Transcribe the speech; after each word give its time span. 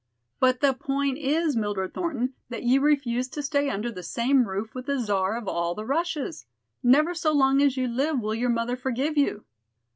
"But 0.39 0.61
the 0.61 0.73
point 0.73 1.19
is, 1.19 1.55
Mildred 1.55 1.93
Thornton, 1.93 2.33
that 2.49 2.63
you 2.63 2.81
refused 2.81 3.33
to 3.33 3.43
stay 3.43 3.69
under 3.69 3.91
the 3.91 4.01
same 4.01 4.47
roof 4.47 4.73
with 4.73 4.87
the 4.87 4.99
Czar 4.99 5.37
of 5.37 5.47
all 5.47 5.75
the 5.75 5.85
Russias. 5.85 6.47
Never 6.81 7.13
so 7.13 7.31
long 7.31 7.61
as 7.61 7.77
you 7.77 7.87
live 7.87 8.19
will 8.19 8.33
your 8.33 8.49
mother 8.49 8.75
forgive 8.75 9.15
you." 9.15 9.45